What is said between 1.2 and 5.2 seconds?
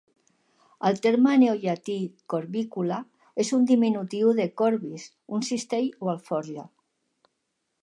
neollatí "corbicula" és un diminutiu de "corbis",